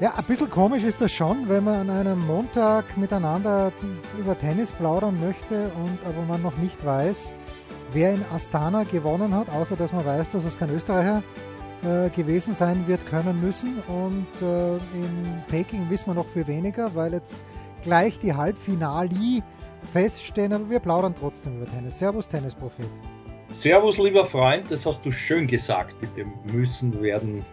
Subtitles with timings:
[0.00, 3.72] Ja, ein bisschen komisch ist das schon, wenn man an einem Montag miteinander
[4.18, 7.32] über Tennis plaudern möchte und aber man noch nicht weiß,
[7.92, 11.22] wer in Astana gewonnen hat, außer dass man weiß, dass es kein Österreicher
[11.84, 13.84] äh, gewesen sein wird können müssen.
[13.86, 17.40] Und äh, in Peking wissen wir noch viel weniger, weil jetzt
[17.82, 19.44] gleich die Halbfinali
[19.92, 22.00] feststehen, aber wir plaudern trotzdem über Tennis.
[22.00, 22.88] Servus, Tennisprophet.
[23.58, 27.44] Servus, lieber Freund, das hast du schön gesagt mit dem müssen werden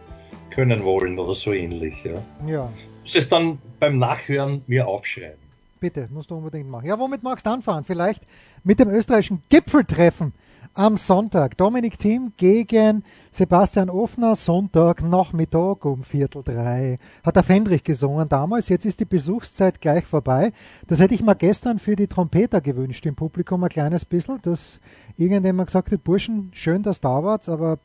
[0.52, 2.04] können wollen oder so ähnlich.
[2.04, 2.22] Ja.
[2.48, 2.70] Ja,
[3.02, 5.40] Muss es dann beim Nachhören mir aufschreiben.
[5.80, 6.86] bitte, musst du unbedingt machen.
[6.88, 7.84] Ja, womit magst du anfangen?
[7.86, 8.22] Vielleicht
[8.64, 10.34] mit dem österreichischen Gipfeltreffen
[10.74, 11.58] am Sonntag.
[11.58, 16.98] Dominik Thiem gegen Sebastian Ofner, Sonntag Nachmittag um Viertel drei.
[17.24, 20.54] Hat der Fendrich gesungen damals, jetzt ist die Besuchszeit gleich vorbei.
[20.88, 24.80] Das hätte ich mal gestern für die Trompeter gewünscht im Publikum, ein kleines bisschen, dass
[25.18, 27.80] irgendjemand gesagt hat, Burschen, schön, dass da wart, aber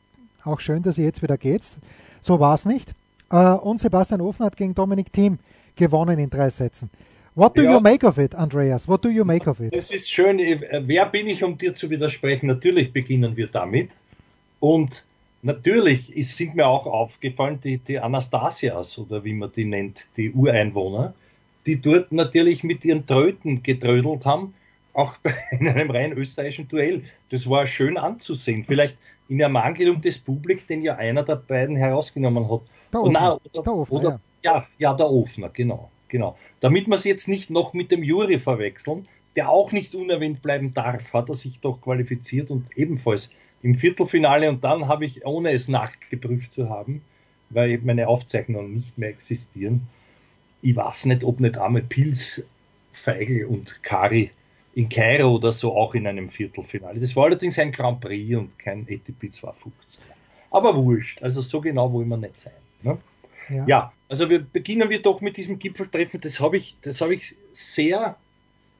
[0.45, 1.65] auch schön, dass ihr jetzt wieder geht.
[2.21, 2.93] So war es nicht.
[3.31, 5.39] Äh, Und Sebastian Ofner hat gegen Dominik Thiem
[5.75, 6.89] gewonnen in drei Sätzen.
[7.35, 7.73] What do Ja.
[7.73, 8.87] you make of it, Andreas?
[8.87, 9.73] What do you make of it?
[9.73, 12.47] Es ist schön, äh, wer bin ich, um dir zu widersprechen?
[12.47, 13.91] Natürlich beginnen wir damit.
[14.59, 15.03] Und
[15.43, 20.31] natürlich ist, sind mir auch aufgefallen, die, die Anastasias, oder wie man die nennt, die
[20.31, 21.13] Ureinwohner,
[21.67, 24.55] die dort natürlich mit ihren Tröten getrödelt haben,
[24.93, 25.13] auch
[25.51, 27.03] in einem rein österreichischen Duell.
[27.29, 28.63] Das war schön anzusehen.
[28.65, 28.97] Vielleicht
[29.29, 32.61] in Ermangelung des Publiks, den ja einer der beiden herausgenommen hat.
[32.93, 33.19] Der Ofner.
[33.19, 34.67] na, oder, Der Ofner, oder, ja.
[34.77, 36.37] ja, der Ofner, genau, genau.
[36.59, 40.73] Damit wir es jetzt nicht noch mit dem Jury verwechseln, der auch nicht unerwähnt bleiben
[40.73, 43.29] darf, hat er sich doch qualifiziert und ebenfalls
[43.61, 47.01] im Viertelfinale und dann habe ich, ohne es nachgeprüft zu haben,
[47.49, 49.87] weil meine Aufzeichnungen nicht mehr existieren,
[50.61, 52.45] ich weiß nicht, ob nicht einmal Pils,
[52.91, 54.31] Feigl und Kari
[54.77, 56.99] in Kairo oder so auch in einem Viertelfinale.
[56.99, 59.99] Das war allerdings ein Grand Prix und kein ATP 250.
[60.51, 62.53] Aber wurscht, also so genau wollen wir nicht sein.
[62.83, 62.99] Ne?
[63.49, 63.65] Ja.
[63.65, 66.21] Ja, also wir beginnen wir doch mit diesem Gipfeltreffen.
[66.21, 68.17] Das habe ich, das habe ich sehr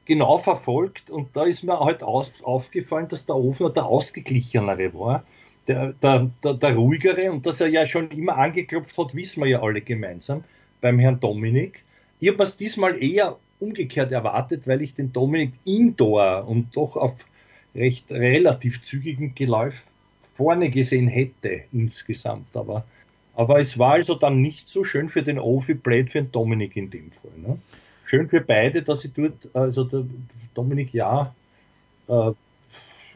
[0.04, 5.24] genau verfolgt und da ist mir halt aus, aufgefallen, dass der Ofner der ausgeglichenere war,
[5.66, 9.48] der, der, der, der ruhigere und dass er ja schon immer angeklopft hat, wissen wir
[9.48, 10.44] ja alle gemeinsam
[10.80, 11.82] beim Herrn Dominik.
[12.20, 17.16] Ich habe es diesmal eher umgekehrt erwartet, weil ich den Dominik indoor und doch auf
[17.74, 19.74] recht relativ zügigen Geläuf
[20.34, 22.84] vorne gesehen hätte insgesamt, aber
[23.38, 26.76] aber es war also dann nicht so schön für den Ovi Blade, für den Dominik
[26.76, 27.30] in dem Fall.
[27.36, 27.58] Ne?
[28.04, 30.04] Schön für beide, dass sie dort, also der
[30.54, 31.32] Dominik ja,
[32.08, 32.32] äh,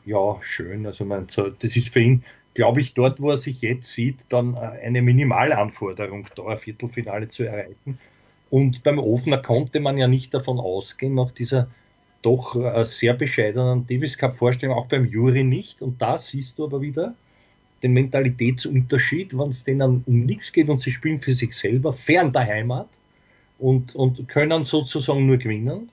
[0.05, 0.87] ja, schön.
[0.87, 2.23] Also man, das ist für ihn,
[2.55, 7.29] glaube ich, dort, wo er sich jetzt sieht, dann äh, eine Minimalanforderung, da ein Viertelfinale
[7.29, 7.99] zu erreichen.
[8.53, 11.69] Und beim Ofner konnte man ja nicht davon ausgehen, nach dieser
[12.21, 15.81] doch äh, sehr bescheidenen Davis Cup Vorstellung, auch beim Jury nicht.
[15.81, 17.15] Und da siehst du aber wieder,
[17.83, 22.31] den Mentalitätsunterschied, wenn es denen um nichts geht und sie spielen für sich selber, fern
[22.31, 22.89] der Heimat
[23.59, 25.89] und, und können sozusagen nur gewinnen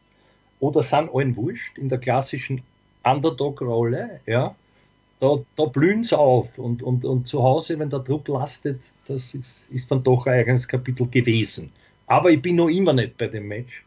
[0.59, 2.61] oder sind allen wurscht in der klassischen
[3.05, 4.53] Underdog-Rolle, ja,
[5.21, 9.33] da, da blühen sie auf und, und, und zu Hause, wenn der Druck lastet, das
[9.33, 11.71] ist, ist dann doch ein eigenes Kapitel gewesen.
[12.09, 13.83] Aber ich bin noch immer nicht bei dem Match,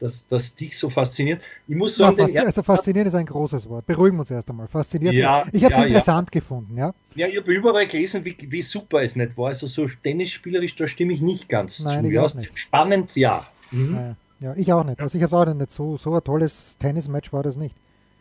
[0.00, 1.42] das, das dich so fasziniert.
[1.68, 3.86] Ich muss Ja, sagen, faszi also fasziniert ist ein großes Wort.
[3.86, 4.66] Beruhigen wir uns erst einmal.
[4.66, 5.14] Fasziniert.
[5.14, 5.88] Ja, ich habe es ja, ja.
[5.88, 6.94] interessant gefunden, ja.
[7.14, 9.48] Ja, ich habe überall gelesen, wie, wie super es nicht war.
[9.48, 12.08] Also so tennisspielerisch, da stimme ich nicht ganz Nein, zu.
[12.08, 13.46] ich Ja, spannend, ja.
[13.70, 13.94] Mhm.
[13.94, 15.00] Ja, ja, ich auch nicht.
[15.00, 17.76] Also ich habe es auch nicht so, so ein tolles Tennismatch war das nicht.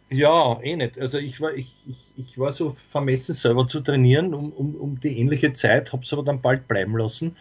[0.09, 0.99] Ja, eh nicht.
[0.99, 4.99] Also ich war, ich, ich, ich war so vermessen, selber zu trainieren um, um, um
[4.99, 7.37] die ähnliche Zeit, habe es aber dann bald bleiben lassen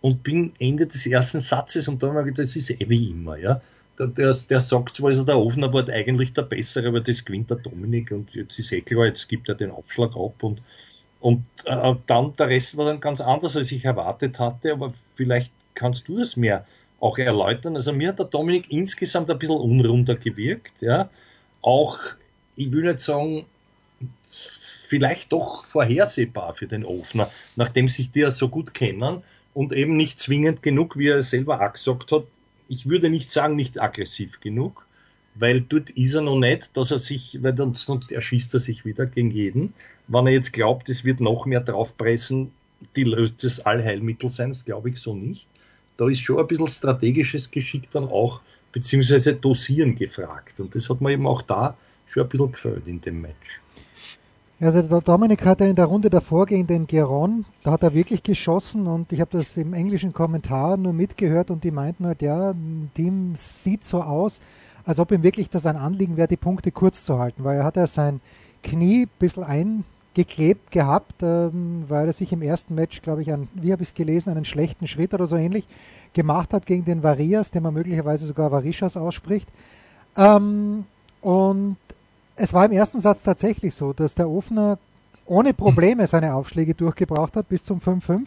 [0.00, 3.10] und bin Ende des ersten Satzes und da habe ich gedacht, das ist eh wie
[3.10, 3.60] immer, ja.
[3.98, 8.12] Der, der, sagt zwar, also der war eigentlich der Bessere, aber das gewinnt der Dominik
[8.12, 10.62] und jetzt ist eh klar, jetzt gibt er den Aufschlag ab und,
[11.18, 15.52] und äh, dann der Rest war dann ganz anders, als ich erwartet hatte, aber vielleicht
[15.74, 16.64] kannst du das mehr
[17.00, 17.74] auch erläutern.
[17.74, 21.10] Also mir hat der Dominik insgesamt ein bisschen unrunder gewirkt, ja.
[21.60, 21.98] Auch,
[22.54, 23.46] ich will nicht sagen,
[24.88, 29.22] vielleicht doch vorhersehbar für den Ofner, nachdem sich die ja so gut kennen
[29.58, 32.22] und eben nicht zwingend genug, wie er selber auch gesagt hat.
[32.68, 34.86] Ich würde nicht sagen, nicht aggressiv genug,
[35.34, 38.84] weil dort ist er noch nicht, dass er sich, weil dann, sonst erschießt er sich
[38.84, 39.74] wieder gegen jeden.
[40.06, 42.52] Wenn er jetzt glaubt, es wird noch mehr draufpressen,
[42.94, 45.48] die löst das Allheilmittel sein, glaube ich so nicht.
[45.96, 48.40] da ist schon ein bisschen strategisches Geschick dann auch,
[48.70, 50.60] beziehungsweise Dosieren gefragt.
[50.60, 51.76] Und das hat mir eben auch da
[52.06, 53.60] schon ein bisschen gefällt in dem Match.
[54.60, 58.24] Also der Dominik hatte in der Runde davor gegen den Geron, da hat er wirklich
[58.24, 62.52] geschossen und ich habe das im englischen Kommentar nur mitgehört und die meinten halt, ja,
[62.94, 64.40] Team sieht so aus,
[64.84, 67.64] als ob ihm wirklich das ein Anliegen wäre, die Punkte kurz zu halten, weil er
[67.64, 68.20] hat ja sein
[68.64, 73.46] Knie ein bisschen eingeklebt gehabt, ähm, weil er sich im ersten Match, glaube ich, an,
[73.54, 75.68] wie habe ich es gelesen, einen schlechten Schritt oder so ähnlich
[76.14, 79.48] gemacht hat gegen den Varias, den man möglicherweise sogar Varishas ausspricht.
[80.16, 80.84] Ähm,
[81.20, 81.76] und
[82.38, 84.78] es war im ersten Satz tatsächlich so, dass der Ofner
[85.26, 88.26] ohne Probleme seine Aufschläge durchgebracht hat bis zum 5-5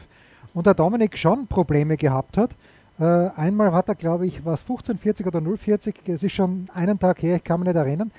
[0.54, 2.52] und der Dominik schon Probleme gehabt hat.
[3.00, 7.24] Äh, einmal hat er, glaube ich, was 1540 oder 040, es ist schon einen Tag
[7.24, 8.12] her, ich kann mich nicht erinnern.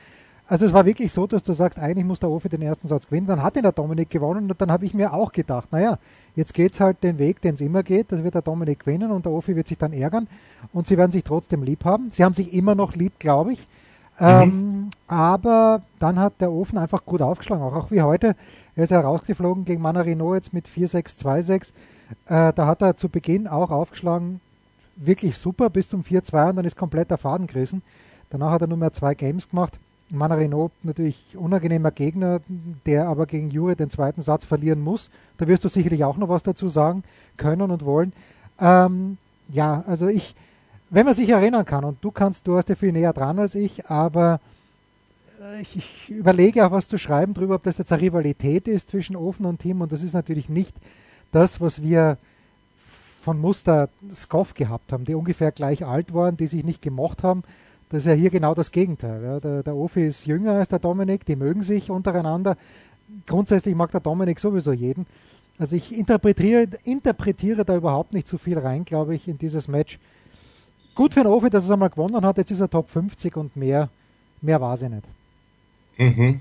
[0.49, 3.07] Also es war wirklich so, dass du sagst, eigentlich muss der Ofi den ersten Satz
[3.07, 3.27] gewinnen.
[3.27, 5.99] Dann hat ihn der Dominik gewonnen und dann habe ich mir auch gedacht, naja,
[6.35, 8.11] jetzt geht es halt den Weg, den es immer geht.
[8.13, 10.27] Das wird der Dominik gewinnen und der Ofi wird sich dann ärgern
[10.73, 12.11] und sie werden sich trotzdem lieb haben.
[12.11, 13.67] Sie haben sich immer noch lieb, glaube ich.
[14.23, 14.29] Mhm.
[14.29, 18.37] Ähm, aber dann hat der Ofen einfach gut aufgeschlagen, auch, auch wie heute.
[18.77, 21.73] Er ist ja rausgeflogen gegen Manarino jetzt mit 4-6-2-6.
[22.27, 24.41] Äh, da hat er zu Beginn auch aufgeschlagen,
[24.97, 27.83] wirklich super bis zum 4-2 und dann ist komplett der Faden gerissen.
[28.31, 29.79] Danach hat er nur mehr zwei Games gemacht.
[30.09, 32.41] Manarino natürlich unangenehmer Gegner,
[32.87, 35.11] der aber gegen Jure den zweiten Satz verlieren muss.
[35.39, 37.03] Da wirst du sicherlich auch noch was dazu sagen
[37.37, 38.13] können und wollen.
[38.61, 39.17] Ähm,
[39.49, 40.35] ja, also ich,
[40.93, 43.55] wenn man sich erinnern kann, und du kannst, du hast ja viel näher dran als
[43.55, 44.41] ich, aber
[45.41, 48.91] äh, ich, ich, überlege auch was zu schreiben darüber, ob das jetzt eine Rivalität ist
[48.91, 50.77] zwischen Ofen und Team und das ist natürlich nicht
[51.33, 52.19] das, was wir
[53.23, 57.43] von Muster Skoff gehabt haben, die ungefähr gleich alt waren, die sich nicht gemocht haben.
[57.89, 59.23] Das ist ja hier genau das Gegenteil.
[59.23, 59.41] Ja.
[59.41, 62.57] Der, der Ofi ist jünger als der Dominik, die mögen sich untereinander.
[63.27, 65.07] Grundsätzlich mag der Dominik sowieso jeden.
[65.59, 69.99] Also ich interpretiere, interpretiere da überhaupt nicht zu viel rein, glaube ich, in dieses Match
[70.95, 72.39] gut für den Ofi, dass er es einmal gewonnen hat.
[72.39, 73.89] Jetzt ist er Top 50 und mehr,
[74.41, 75.05] mehr war sie nicht.
[75.97, 76.41] Mhm.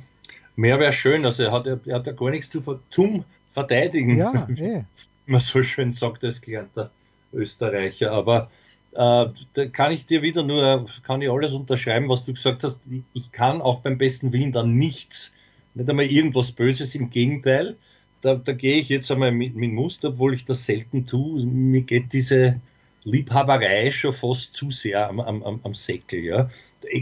[0.56, 1.26] Mehr wäre schön.
[1.26, 4.18] Also er hat, er hat ja gar nichts zu, zum Verteidigen.
[4.18, 4.84] Ja, eh.
[5.26, 6.92] Man so schön sagt als gelernter
[7.34, 8.12] Österreicher.
[8.12, 8.50] Aber
[8.94, 12.82] äh, da kann ich dir wieder nur, kann ich alles unterschreiben, was du gesagt hast.
[13.14, 15.32] Ich kann auch beim besten Willen dann nichts,
[15.74, 17.78] nicht einmal irgendwas Böses, im Gegenteil.
[18.22, 21.44] Da, da gehe ich jetzt einmal mit, mit Muster, obwohl ich das selten tue.
[21.46, 22.60] Mir geht diese,
[23.04, 26.50] Liebhaberei schon fast zu sehr am, am, am Säckel, ja.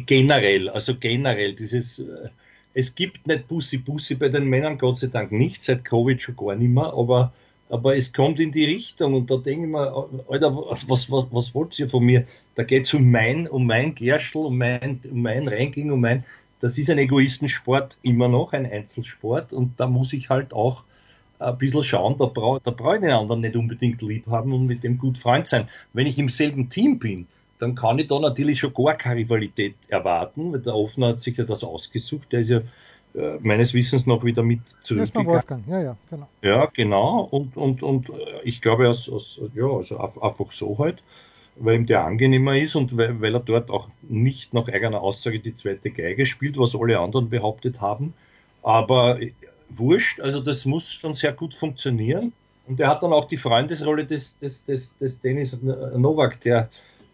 [0.05, 2.29] Generell, also generell, dieses, äh,
[2.73, 6.35] es gibt nicht Bussi Bussi bei den Männern, Gott sei Dank nicht, seit Covid schon
[6.35, 7.33] gar nicht mehr, aber,
[7.69, 11.55] aber es kommt in die Richtung und da denke ich mir, Alter, was, was, was
[11.55, 12.25] wollt ihr von mir?
[12.55, 16.25] Da geht es um mein, um mein Gerstl, um mein, um mein Ranking, um mein,
[16.59, 20.83] das ist ein Egoistensport immer noch, ein Einzelsport und da muss ich halt auch
[21.39, 24.65] ein bisschen schauen, da brauche da brauch ich den anderen nicht unbedingt lieb haben und
[24.67, 25.67] mit dem gut Freund sein.
[25.93, 27.27] Wenn ich im selben Team bin,
[27.59, 31.37] dann kann ich da natürlich schon gar keine Rivalität erwarten, weil der Offner hat sich
[31.37, 32.61] ja das ausgesucht, der ist ja
[33.15, 35.27] äh, meines Wissens noch wieder mit zurückgegangen.
[35.33, 36.27] Wolfgang, ja, ja, genau.
[36.41, 38.13] Ja, genau, und, und, und äh,
[38.43, 41.03] ich glaube, aus, aus, ja, also einfach so halt,
[41.55, 45.39] weil ihm der angenehmer ist und weil, weil er dort auch nicht nach eigener Aussage
[45.39, 48.13] die zweite Geige spielt, was alle anderen behauptet haben.
[48.61, 49.19] Aber
[49.69, 50.19] wurscht.
[50.19, 52.33] Also das muss schon sehr gut funktionieren.
[52.67, 56.69] Und er hat dann auch die Freundesrolle des, des, des, des Dennis Novak, der,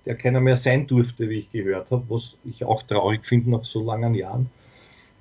[0.05, 3.63] der keiner mehr sein durfte, wie ich gehört habe, was ich auch traurig finde nach
[3.63, 4.49] so langen Jahren.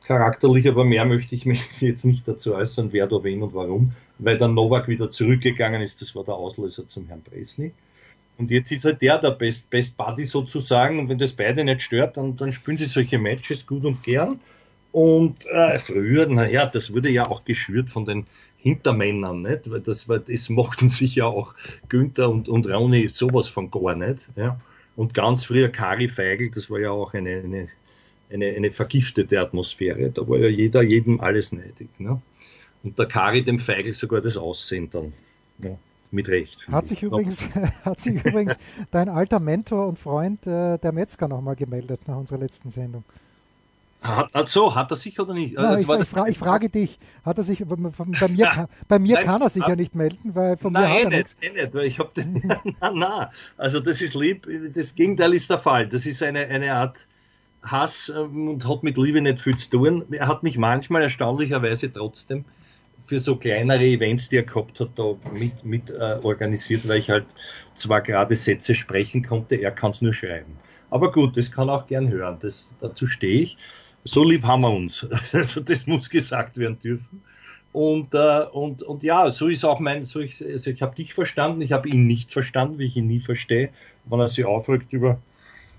[0.07, 3.93] Charakterlich, aber mehr möchte ich mich jetzt nicht dazu äußern, wer da wen und warum,
[4.19, 7.73] weil dann Novak wieder zurückgegangen ist, das war der Auslöser zum Herrn Presny.
[8.37, 11.83] Und jetzt ist halt der der Best, Best Buddy sozusagen, und wenn das beide nicht
[11.83, 14.41] stört, dann, dann spielen sie solche Matches gut und gern.
[14.95, 19.69] Und äh, früher, naja, das wurde ja auch geschürt von den Hintermännern, nicht?
[19.69, 21.57] Weil das, weil das mochten sich ja auch
[21.89, 24.21] Günther und, und Rauni sowas von gar nicht.
[24.37, 24.61] Ja?
[24.95, 27.69] Und ganz früher Kari Feigl, das war ja auch eine, eine,
[28.33, 30.11] eine, eine vergiftete Atmosphäre.
[30.11, 31.89] Da war ja jeder jedem alles neidig.
[31.99, 32.23] Ne?
[32.85, 35.13] Und der Kari dem Feigl sogar das Aussehen dann.
[35.59, 35.77] Ja,
[36.13, 36.69] mit Recht.
[36.69, 37.49] Hat sich, übrigens,
[37.85, 38.57] hat sich übrigens
[38.93, 43.03] dein alter Mentor und Freund, äh, der Metzger, nochmal gemeldet nach unserer letzten Sendung.
[44.05, 45.55] Hat, so, hat er sich oder nicht?
[45.55, 47.91] Nein, ich, ich, fra ich, frage dich, hat er sich, bei mir,
[48.49, 51.03] kann, bei mir nein, kann er sich ja nicht melden, weil von nein, mir hat
[51.05, 52.43] er nicht, eh nicht, weil ich habe den,
[52.81, 56.75] na, na, also das ist lieb, das Gegenteil ist der Fall, das ist eine, eine
[56.75, 56.99] Art
[57.63, 60.05] Hass ähm, und hat mit Liebe nicht viel zu tun.
[60.11, 62.45] Er hat mich manchmal erstaunlicherweise trotzdem
[63.07, 67.09] für so kleinere Events, die er gehabt hat, da mit, mit äh, organisiert, weil ich
[67.09, 67.25] halt
[67.73, 70.59] zwar gerade Sätze sprechen konnte, er kann es nur schreiben.
[70.91, 73.57] Aber gut, das kann auch gern hören, das, dazu stehe ich
[74.05, 75.07] so lieb haben wir uns.
[75.33, 77.23] Also das muss gesagt werden dürfen.
[77.73, 81.13] Und, äh, und, und ja, so ist auch mein, so ich, also ich habe dich
[81.13, 83.71] verstanden, ich habe ihn nicht verstanden, wie ich ihn nie verstehe,
[84.05, 85.19] wenn er sich aufregt über.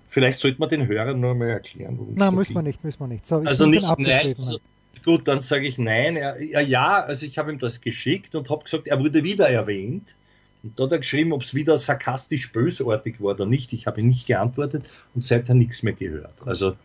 [0.08, 1.98] Vielleicht sollte man den Hörern nur mal erklären.
[2.16, 3.26] Nein, muss man nicht, muss man nicht.
[3.26, 4.60] So, also nicht, nein, also,
[5.06, 6.18] gut, dann sage ich nein.
[6.18, 9.48] Er, ja, ja, also ich habe ihm das geschickt und habe gesagt, er wurde wieder
[9.48, 10.16] erwähnt.
[10.64, 13.72] Und da hat er geschrieben, ob es wieder sarkastisch bösartig war oder nicht.
[13.72, 16.34] Ich habe ihn nicht geantwortet und seither nichts mehr gehört.
[16.46, 16.76] Also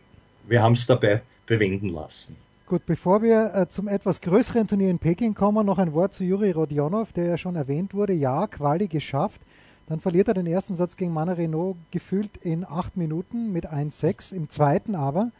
[0.47, 2.35] wir haben es dabei bewenden lassen.
[2.67, 6.23] Gut, bevor wir äh, zum etwas größeren Turnier in Peking kommen, noch ein Wort zu
[6.23, 8.13] Juri Rodionov, der ja schon erwähnt wurde.
[8.13, 9.41] Ja, Quali geschafft.
[9.87, 14.33] Dann verliert er den ersten Satz gegen Mana Renault gefühlt in acht Minuten mit 1-6.
[14.33, 15.31] Im zweiten aber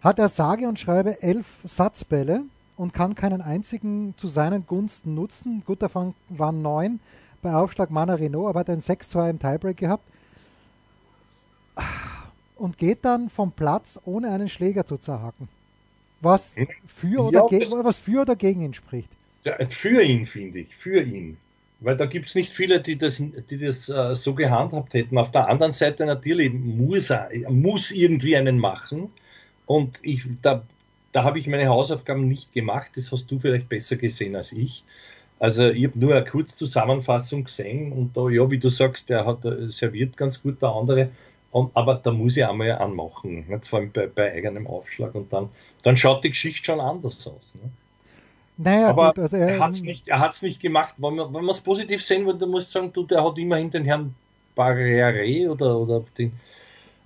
[0.00, 2.44] hat er sage und schreibe elf Satzbälle
[2.78, 5.62] und kann keinen einzigen zu seinen Gunsten nutzen.
[5.66, 7.00] Gut, davon waren neun
[7.42, 10.04] bei Aufschlag Mana Renault, aber hat ein 6-2 im Tiebreak gehabt
[12.62, 15.48] und geht dann vom Platz, ohne einen Schläger zu zerhacken
[16.22, 16.68] was hm?
[16.86, 19.10] für oder, ja, was für oder gegen ihn spricht.
[19.44, 21.36] Ja, für ihn, finde ich, für ihn.
[21.80, 25.18] Weil da gibt es nicht viele, die das, die das uh, so gehandhabt hätten.
[25.18, 29.10] Auf der anderen Seite natürlich muss er, muss irgendwie einen machen.
[29.66, 30.62] Und ich, da,
[31.10, 32.92] da habe ich meine Hausaufgaben nicht gemacht.
[32.94, 34.84] Das hast du vielleicht besser gesehen als ich.
[35.40, 39.44] Also ich habe nur eine Kurzzusammenfassung gesehen und da, ja, wie du sagst, der hat
[39.44, 41.08] äh, serviert ganz gut, der andere.
[41.52, 43.66] Und, aber da muss ich einmal anmachen, nicht?
[43.66, 45.14] vor allem bei, bei, eigenem Aufschlag.
[45.14, 45.50] Und dann,
[45.82, 47.52] dann schaut die Geschichte schon anders aus.
[47.54, 47.70] Ne?
[48.56, 50.08] Naja, aber gut, also er, er hat es nicht,
[50.42, 50.94] nicht gemacht.
[50.96, 53.84] Wenn man es positiv sehen will, dann muss ich sagen, du, der hat immerhin den
[53.84, 54.14] Herrn
[54.54, 56.32] Barrere oder, oder den.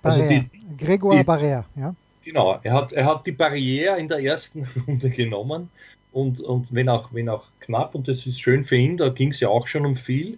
[0.01, 1.93] Also die, Gregor Barrère, ja.
[2.23, 5.69] Genau, er hat, er hat die Barriere in der ersten Runde genommen
[6.11, 9.31] und, und wenn, auch, wenn auch knapp, und das ist schön für ihn, da ging
[9.31, 10.37] es ja auch schon um viel.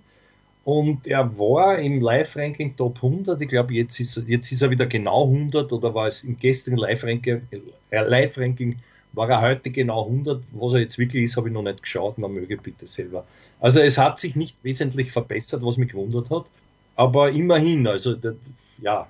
[0.70, 3.42] Und er war im Live-Ranking Top 100.
[3.42, 6.78] Ich glaube, jetzt ist, jetzt ist er wieder genau 100 oder war es im gestrigen
[6.78, 7.42] Live-Ranking,
[7.90, 8.76] äh,
[9.14, 10.44] war er heute genau 100.
[10.52, 12.20] Was er jetzt wirklich ist, habe ich noch nicht geschaut.
[12.20, 13.26] Man möge bitte selber.
[13.60, 16.46] Also es hat sich nicht wesentlich verbessert, was mich gewundert hat.
[16.96, 18.36] Aber immerhin, also der,
[18.78, 19.08] ja,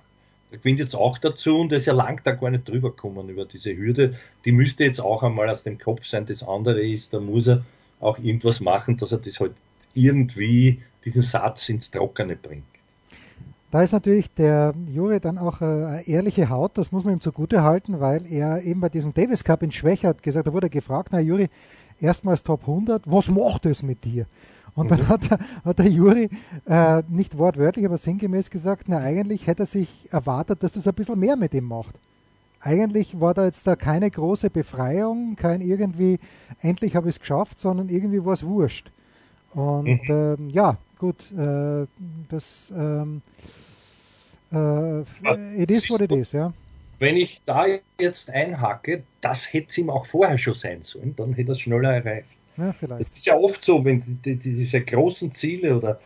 [0.52, 3.28] er gewinnt jetzt auch dazu und er ist ja lang da gar nicht drüber gekommen
[3.28, 4.18] über diese Hürde.
[4.46, 6.26] Die müsste jetzt auch einmal aus dem Kopf sein.
[6.26, 7.66] Das andere ist, da muss er
[8.00, 9.52] auch irgendwas machen, dass er das halt
[9.94, 12.66] irgendwie diesen Satz ins Trockene bringt.
[13.72, 17.22] Da ist natürlich der Jure dann auch äh, eine ehrliche Haut, das muss man ihm
[17.22, 21.10] zugute halten, weil er eben bei diesem Davis Cup in Schwächert gesagt, da wurde gefragt,
[21.12, 21.50] na Juri,
[22.00, 24.26] erstmals Top 100, was macht es mit dir?
[24.74, 25.10] Und dann mhm.
[25.10, 26.30] hat, der, hat der Juri
[26.66, 30.94] äh, nicht wortwörtlich, aber sinngemäß gesagt, na eigentlich hätte er sich erwartet, dass das ein
[30.96, 32.00] bisschen mehr mit ihm macht.
[32.62, 36.20] Eigentlich war da jetzt da keine große Befreiung, kein irgendwie,
[36.62, 38.92] endlich habe ich es geschafft, sondern irgendwie war es wurscht.
[39.54, 40.36] Und mhm.
[40.40, 41.88] ähm, ja, gut, äh,
[42.30, 43.22] das ähm,
[44.54, 45.00] äh,
[45.62, 46.54] it is what it is, ja.
[47.00, 47.66] Wenn ich da
[47.98, 51.62] jetzt einhacke, das hätte es ihm auch vorher schon sein sollen, dann hätte er es
[51.62, 52.28] schneller erreicht.
[52.58, 53.02] Ja, vielleicht.
[53.02, 56.00] Es ist ja oft so, wenn die, die, diese großen Ziele oder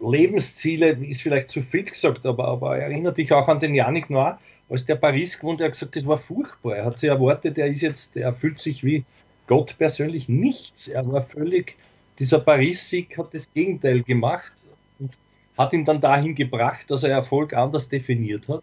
[0.00, 4.38] Lebensziele, ist vielleicht zu viel gesagt, aber, aber erinnert dich auch an den Janik Noir,
[4.68, 6.76] als der Paris gewohnt, er hat gesagt, das war furchtbar.
[6.76, 9.04] Er hat sich erwartet, er ist jetzt, er fühlt sich wie
[9.46, 10.88] Gott persönlich nichts.
[10.88, 11.76] Er war völlig
[12.18, 14.52] dieser Paris-Sieg hat das Gegenteil gemacht
[14.98, 15.16] und
[15.56, 18.62] hat ihn dann dahin gebracht, dass er Erfolg anders definiert hat,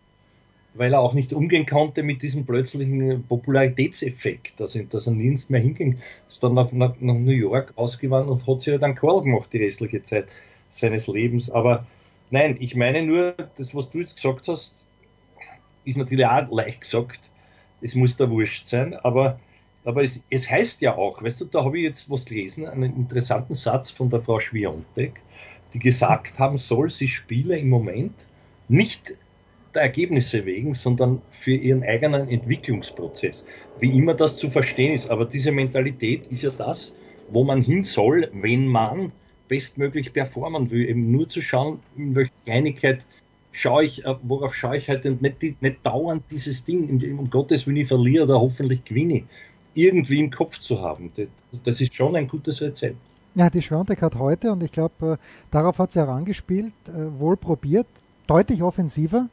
[0.74, 5.50] weil er auch nicht umgehen konnte mit diesem plötzlichen Popularitätseffekt, dass, er, dass er nirgends
[5.50, 6.00] mehr hinging.
[6.30, 9.64] Ist dann nach, nach, nach New York ausgewandert und hat sich dann Call gemacht die
[9.64, 10.28] restliche Zeit
[10.70, 11.50] seines Lebens.
[11.50, 11.86] Aber
[12.32, 14.74] nein, ich meine nur, das, was du jetzt gesagt hast,
[15.86, 17.20] ist natürlich auch leicht gesagt.
[17.82, 19.40] Es muss da wurscht sein, aber
[19.86, 22.96] aber es, es heißt ja auch, weißt du, da habe ich jetzt was gelesen, einen
[22.96, 25.22] interessanten Satz von der Frau Schwiontek,
[25.74, 28.14] die gesagt haben soll, sie spiele im Moment
[28.70, 29.16] nicht
[29.74, 33.46] der Ergebnisse wegen, sondern für ihren eigenen Entwicklungsprozess.
[33.80, 35.10] Wie immer das zu verstehen ist.
[35.10, 36.94] Aber diese Mentalität ist ja das,
[37.30, 39.12] wo man hin soll, wenn man
[39.48, 40.88] bestmöglich performen will.
[40.88, 43.04] Eben nur zu schauen, in welcher Kleinigkeit
[43.52, 47.68] schaue ich, äh, worauf schaue ich heute und nicht, nicht dauernd dieses Ding, um Gottes
[47.68, 49.24] Willen, ich verliere oder hoffentlich gewinne
[49.74, 51.12] irgendwie im Kopf zu haben.
[51.64, 52.98] Das ist schon ein gutes Rezept.
[53.36, 55.18] Ja, die Schwiontek hat heute, und ich glaube, äh,
[55.50, 57.88] darauf hat sie herangespielt, äh, wohl probiert,
[58.28, 59.28] deutlich offensiver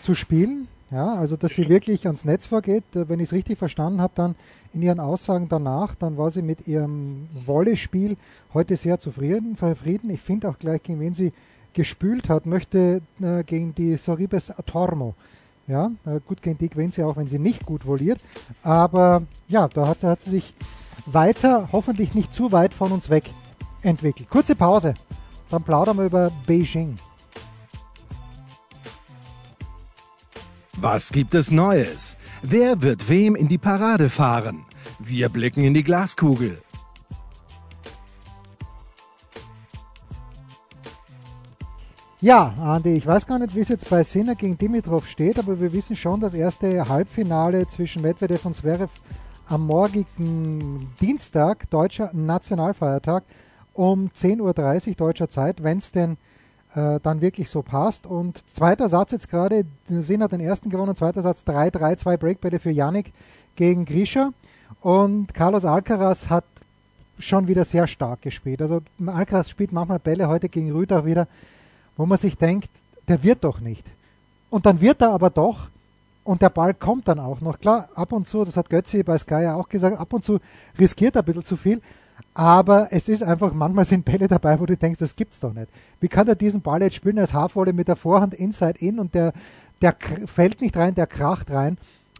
[0.00, 0.68] zu spielen.
[0.90, 2.84] Ja, also dass sie wirklich ans Netz vorgeht.
[2.94, 4.34] Äh, wenn ich es richtig verstanden habe, dann
[4.74, 8.18] in ihren Aussagen danach, dann war sie mit ihrem Wolle-Spiel
[8.52, 9.56] heute sehr zufrieden.
[9.56, 10.10] zufrieden.
[10.10, 11.32] Ich finde auch gleich, gegen wen sie
[11.72, 15.14] gespült hat, möchte äh, gegen die Soribes Atormo
[15.66, 15.90] ja,
[16.26, 18.20] gut gegen die gewinnt sie auch, wenn sie nicht gut voliert.
[18.62, 20.54] Aber ja, da hat, hat sie sich
[21.06, 23.30] weiter, hoffentlich nicht zu weit von uns weg
[23.82, 24.28] entwickelt.
[24.30, 24.94] Kurze Pause,
[25.50, 26.98] dann plaudern wir über Beijing.
[30.76, 32.16] Was gibt es Neues?
[32.42, 34.66] Wer wird wem in die Parade fahren?
[34.98, 36.63] Wir blicken in die Glaskugel.
[42.24, 45.60] Ja, Andi, ich weiß gar nicht, wie es jetzt bei Sinner gegen Dimitrov steht, aber
[45.60, 48.90] wir wissen schon, das erste Halbfinale zwischen Medvedev und Zverev
[49.46, 53.24] am morgigen Dienstag, deutscher Nationalfeiertag,
[53.74, 56.16] um 10.30 Uhr deutscher Zeit, wenn es denn
[56.74, 58.06] äh, dann wirklich so passt.
[58.06, 62.58] Und zweiter Satz jetzt gerade, Sinner hat den ersten gewonnen, zweiter Satz 3-3, zwei Breakbälle
[62.58, 63.12] für Yannick
[63.54, 64.30] gegen Grisha.
[64.80, 66.44] Und Carlos Alcaraz hat
[67.18, 68.62] schon wieder sehr stark gespielt.
[68.62, 71.28] Also Alcaraz spielt manchmal Bälle heute gegen Rüder wieder,
[71.96, 72.70] wo man sich denkt,
[73.08, 73.86] der wird doch nicht.
[74.50, 75.68] Und dann wird er aber doch
[76.24, 77.58] und der Ball kommt dann auch noch.
[77.58, 80.40] Klar, ab und zu, das hat Götzi bei Sky ja auch gesagt, ab und zu
[80.78, 81.80] riskiert er ein bisschen zu viel.
[82.32, 85.68] Aber es ist einfach, manchmal sind Bälle dabei, wo du denkst, das gibt's doch nicht.
[86.00, 89.14] Wie kann er diesen Ball jetzt spielen als Haarvolle mit der Vorhand inside in und
[89.14, 89.32] der,
[89.82, 89.94] der
[90.26, 91.76] fällt nicht rein, der kracht rein.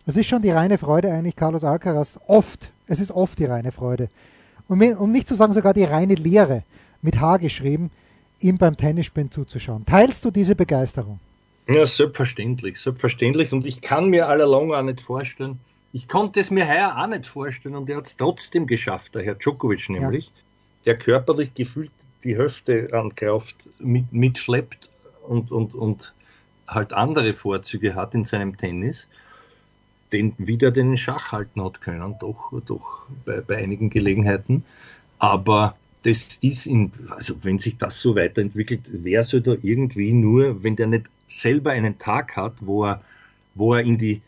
[0.06, 2.18] Es ist schon die reine Freude eigentlich, Carlos Alcaraz.
[2.26, 2.72] Oft.
[2.86, 4.08] Es ist oft die reine Freude.
[4.68, 4.78] Um
[5.10, 6.62] nicht zu sagen sogar die reine Lehre,
[7.00, 7.90] mit H geschrieben,
[8.44, 9.86] ihm beim Tennisspielen zuzuschauen.
[9.86, 11.18] Teilst du diese Begeisterung?
[11.66, 13.52] Ja, selbstverständlich, selbstverständlich.
[13.52, 15.58] Und ich kann mir allalong auch nicht vorstellen,
[15.92, 19.22] ich konnte es mir heuer auch nicht vorstellen und er hat es trotzdem geschafft, der
[19.22, 20.32] Herr Djokovic nämlich, ja.
[20.86, 21.92] der körperlich gefühlt
[22.24, 24.90] die Hälfte an Kraft mit, mitschleppt
[25.28, 26.12] und, und, und
[26.66, 29.06] halt andere Vorzüge hat in seinem Tennis,
[30.12, 34.64] den wieder den Schach halten hat können, doch, doch bei, bei einigen Gelegenheiten.
[35.20, 40.62] Aber das ist in, also wenn sich das so weiterentwickelt, wer soll da irgendwie nur,
[40.62, 43.02] wenn der nicht selber einen Tag hat, wo er,
[43.54, 44.20] wo er in die,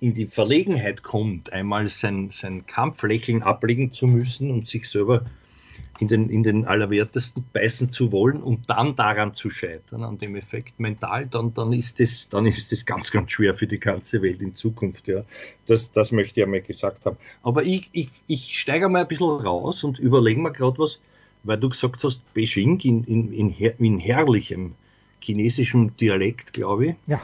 [0.00, 5.26] in die Verlegenheit kommt, einmal sein, sein Kampflächeln ablegen zu müssen und sich selber
[5.98, 10.34] in den, in den Allerwertesten beißen zu wollen und dann daran zu scheitern, an dem
[10.36, 14.22] Effekt mental, dann, dann ist das, dann ist das ganz, ganz schwer für die ganze
[14.22, 15.22] Welt in Zukunft, ja.
[15.66, 17.18] Das, das möchte ich einmal gesagt haben.
[17.42, 20.98] Aber ich, ich, ich steige mal ein bisschen raus und überlege mir gerade was,
[21.42, 24.74] weil du gesagt hast, Beijing in, in, in, her, in herrlichem
[25.20, 26.94] chinesischem Dialekt, glaube ich.
[27.06, 27.20] Ja.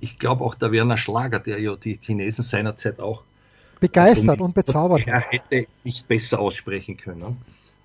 [0.00, 3.22] Ich glaube auch der Werner Schlager, der ja die Chinesen seinerzeit auch
[3.80, 5.06] begeistert und bezaubert.
[5.06, 7.38] Er hätte nicht besser aussprechen können.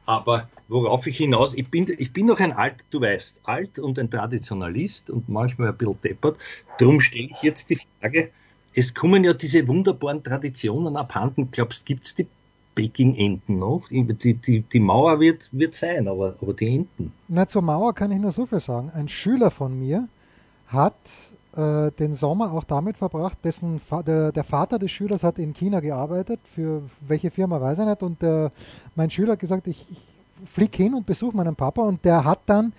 [0.06, 3.98] Aber worauf ich hinaus, ich bin, ich bin noch ein alt, du weißt, alt und
[3.98, 6.38] ein Traditionalist und manchmal ein bisschen deppert.
[6.78, 8.30] Darum stelle ich jetzt die Frage,
[8.76, 11.50] es kommen ja diese wunderbaren Traditionen abhanden.
[11.50, 12.28] Glaubst, gibt es die
[12.76, 13.88] Peking-Enten noch?
[13.90, 17.12] Die, die, die Mauer wird, wird sein, aber, aber die Enten.
[17.28, 18.92] Na, zur Mauer kann ich nur so viel sagen.
[18.94, 20.08] Ein Schüler von mir
[20.68, 20.94] hat
[21.56, 25.54] äh, den Sommer auch damit verbracht, dessen Fa der, der, Vater des Schülers hat in
[25.54, 28.50] China gearbeitet, für welche Firma weiß ich nicht, und äh,
[28.96, 30.00] mein Schüler hat gesagt, ich, ich
[30.46, 32.74] fliege hin und besuche meinen Papa und der hat dann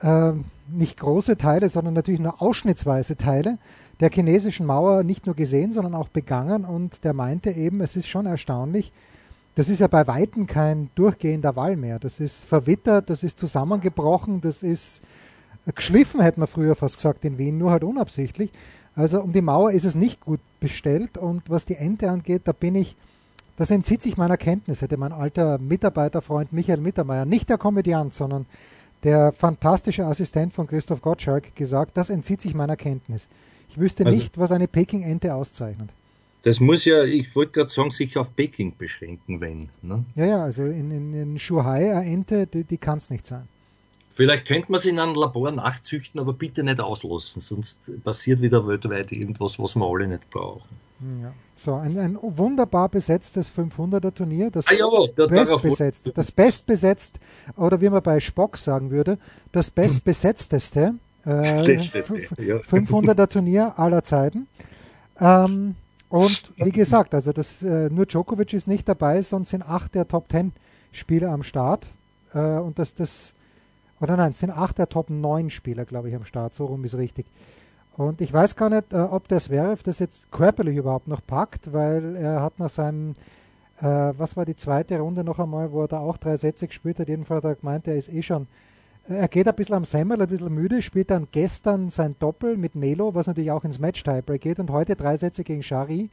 [0.00, 0.32] äh,
[0.70, 3.58] nicht große Teile, sondern natürlich nur ausschnittsweise Teile
[4.00, 8.08] der chinesischen Mauer nicht nur gesehen, sondern auch begangen und der meinte eben, es ist
[8.08, 8.92] schon erstaunlich,
[9.58, 11.98] das ist ja bei Weitem kein durchgehender Wall mehr.
[11.98, 15.02] Das ist verwittert, das ist zusammengebrochen, das ist
[15.74, 18.52] geschliffen, hätte man früher fast gesagt in Wien, nur halt unabsichtlich.
[18.94, 22.52] Also um die Mauer ist es nicht gut bestellt und was die Ente angeht, da
[22.52, 22.94] bin ich,
[23.56, 28.46] das entzieht sich meiner Kenntnis, hätte mein alter Mitarbeiterfreund Michael Mittermeier, nicht der Komödiant, sondern
[29.02, 33.26] der fantastische Assistent von Christoph Gottschalk gesagt, das entzieht sich meiner Kenntnis.
[33.70, 35.90] Ich wüsste also, nicht, was eine Peking-Ente auszeichnet.
[36.42, 39.70] Das muss ja, ich wollte gerade sagen, sich auf Peking beschränken, wenn.
[39.82, 40.04] Ne?
[40.14, 43.48] Ja, ja, also in, in, in Shuhai eine Ente, die, die kann es nicht sein.
[44.18, 48.66] Vielleicht könnte man sie in einem Labor nachzüchten, aber bitte nicht auslassen, sonst passiert wieder
[48.66, 50.68] weltweit irgendwas, was wir alle nicht brauchen.
[51.22, 51.32] Ja.
[51.54, 54.88] So, ein, ein wunderbar besetztes 500er Turnier, das ah, ja,
[55.28, 57.20] bestbesetzt, das bestbesetzt,
[57.56, 59.18] oder wie man bei Spock sagen würde,
[59.52, 64.48] das bestbesetzteste äh, 500er Turnier aller Zeiten.
[65.20, 65.76] Ähm,
[66.08, 70.08] und wie gesagt, also das, äh, nur Djokovic ist nicht dabei, sonst sind acht der
[70.08, 70.52] Top Ten
[70.92, 71.86] Spieler am Start.
[72.34, 73.34] Äh, und das, das,
[74.00, 76.54] oder nein, es sind acht der Top 9 Spieler, glaube ich, am Start.
[76.54, 77.26] So rum ist richtig.
[77.96, 81.72] Und ich weiß gar nicht, äh, ob der Zverev das jetzt körperlich überhaupt noch packt,
[81.72, 83.16] weil er hat nach seinem,
[83.80, 87.00] äh, was war die zweite Runde noch einmal, wo er da auch drei Sätze gespielt
[87.00, 87.08] hat.
[87.08, 88.46] Jedenfalls hat er gemeint, er ist eh schon
[89.08, 92.74] er geht ein bisschen am Semmel, ein bisschen müde, spielt dann gestern sein Doppel mit
[92.74, 96.10] Melo, was natürlich auch ins Match-Tiebreak geht und heute drei Sätze gegen Shari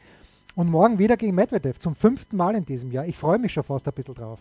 [0.56, 3.06] und morgen wieder gegen Medvedev, zum fünften Mal in diesem Jahr.
[3.06, 4.40] Ich freue mich schon fast ein bisschen drauf.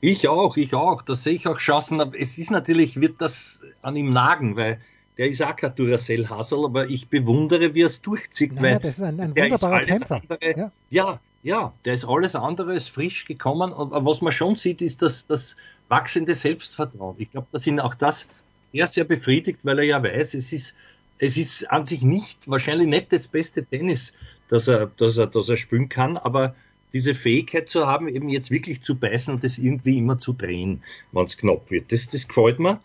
[0.00, 1.02] Ich auch, ich auch.
[1.02, 2.00] Das sehe ich auch Chancen.
[2.18, 4.80] Es ist natürlich, wird das an ihm nagen, weil
[5.16, 8.54] der ist auch kein Duracell-Hassel, aber ich bewundere, wie er es durchzieht.
[8.54, 10.16] Naja, weil das ist ein, ein wunderbarer Kämpfer.
[10.16, 10.72] Andere, ja.
[10.90, 11.20] ja.
[11.42, 13.72] Ja, der ist alles andere als frisch gekommen.
[13.72, 15.56] Aber was man schon sieht, ist, dass das
[15.88, 17.16] wachsende Selbstvertrauen.
[17.18, 18.28] Ich glaube, dass ihn auch das
[18.72, 20.74] sehr, sehr befriedigt, weil er ja weiß, es ist,
[21.18, 24.12] es ist an sich nicht, wahrscheinlich nicht das beste Tennis,
[24.48, 26.54] das er, das er, das er spielen kann, aber
[26.92, 30.82] diese Fähigkeit zu haben, eben jetzt wirklich zu beißen und das irgendwie immer zu drehen,
[31.12, 31.90] wenn es knapp wird.
[31.92, 32.80] Das, das gefällt mir.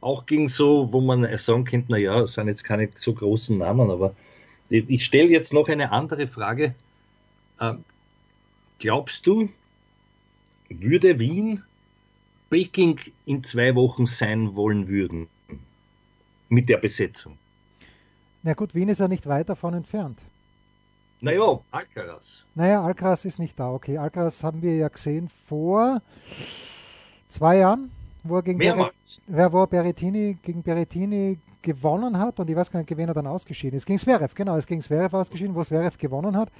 [0.00, 3.90] auch gegen so, wo man sagen könnte, naja, es sind jetzt keine so großen Namen,
[3.90, 4.14] aber
[4.68, 6.74] ich stelle jetzt noch eine andere Frage.
[8.82, 9.48] Glaubst du,
[10.68, 11.62] würde Wien
[12.50, 15.28] Peking in zwei Wochen sein wollen würden?
[16.48, 17.38] Mit der Besetzung?
[18.42, 20.18] Na gut, Wien ist ja nicht weit davon entfernt.
[21.20, 22.44] Naja, Alcaraz.
[22.56, 23.70] Naja, Alcaraz ist nicht da.
[23.70, 26.02] Okay, Alcaraz haben wir ja gesehen vor
[27.28, 27.92] zwei Jahren,
[28.24, 29.20] wo er gegen Mehrmals.
[29.26, 33.26] wer wo Berrettini gegen Berrettini gewonnen hat und ich weiß gar nicht, wen er dann
[33.26, 33.86] ausgeschieden ist.
[33.86, 36.50] Gegen Zverev, genau, es ist gegen Zverev ausgeschieden, wo Zverev gewonnen hat.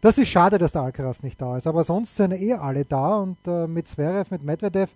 [0.00, 3.16] Das ist schade, dass der Alcaraz nicht da ist, aber sonst sind eh alle da
[3.16, 4.94] und äh, mit Zverev, mit Medvedev,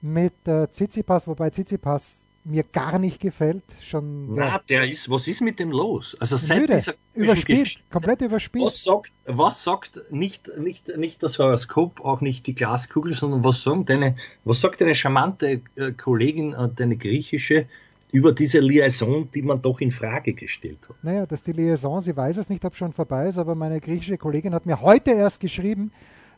[0.00, 3.64] mit äh, Tsitsipas, wobei Tsitsipas mir gar nicht gefällt.
[3.82, 6.16] Schon Na, der ist, was ist mit dem los?
[6.20, 8.64] Also seit müde, dieser überspielt, Geschichte- komplett überspielt.
[8.64, 13.62] Was sagt, was sagt nicht, nicht, nicht das Horoskop, auch nicht die Glaskugel, sondern was,
[13.62, 17.66] sagen deine, was sagt deine charmante äh, Kollegin, äh, deine griechische,
[18.12, 20.96] über diese Liaison, die man doch in Frage gestellt hat?
[21.02, 24.16] Naja, dass die Liaison, sie weiß es nicht, ob schon vorbei ist, aber meine griechische
[24.16, 25.90] Kollegin hat mir heute erst geschrieben,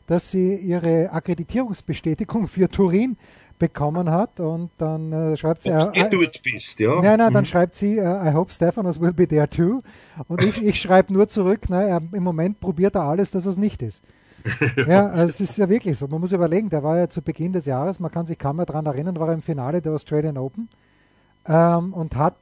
[0.07, 3.15] dass sie ihre Akkreditierungsbestätigung für Turin
[3.59, 6.95] bekommen hat und dann äh, schreibt sie, Ob du äh, eh dort bist, ja?
[7.01, 7.45] Nein, nein, dann Mhm.
[7.45, 9.81] schreibt sie, äh, I hope Stephanos will be there too.
[10.27, 13.57] Und ich, ich schreibe nur zurück, na, er, im Moment probiert er alles, dass es
[13.57, 14.01] nicht ist.
[14.87, 16.07] ja, also es ist ja wirklich so.
[16.07, 18.65] Man muss überlegen, der war ja zu Beginn des Jahres, man kann sich kaum mehr
[18.65, 20.69] daran erinnern, war er im Finale der Australian Open
[21.45, 22.35] ähm, und hat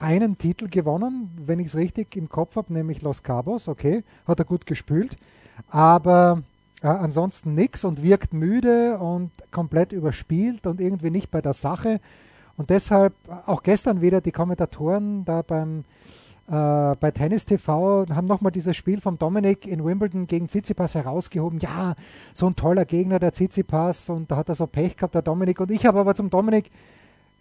[0.00, 4.38] einen Titel gewonnen, wenn ich es richtig im Kopf habe, nämlich Los Cabos, okay, hat
[4.40, 5.16] er gut gespielt,
[5.68, 6.42] aber
[6.82, 12.00] äh, ansonsten nichts und wirkt müde und komplett überspielt und irgendwie nicht bei der Sache.
[12.56, 13.14] Und deshalb
[13.46, 15.84] auch gestern wieder die Kommentatoren da beim
[16.46, 21.58] äh, bei Tennis TV haben nochmal dieses Spiel von Dominik in Wimbledon gegen Tsitsipas herausgehoben.
[21.58, 21.94] Ja,
[22.34, 25.60] so ein toller Gegner, der Tsitsipas, und da hat er so Pech gehabt, der Dominik.
[25.60, 26.70] Und ich habe aber zum Dominik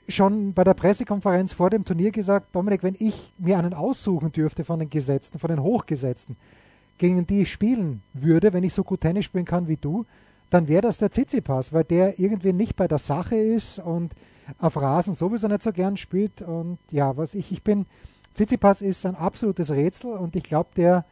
[0.08, 4.64] schon bei der Pressekonferenz vor dem Turnier gesagt, Dominik, wenn ich mir einen aussuchen dürfte
[4.64, 6.38] von den Gesetzten, von den Hochgesetzten,
[6.98, 10.06] gegen die ich spielen würde, wenn ich so gut Tennis spielen kann wie du,
[10.50, 14.14] dann wäre das der Tsitsipas, weil der irgendwie nicht bei der Sache ist und
[14.60, 16.42] auf Rasen sowieso nicht so gern spielt.
[16.42, 17.86] Und ja, was ich, ich bin,
[18.34, 21.06] Tsitsipas ist ein absolutes Rätsel und ich glaube, der,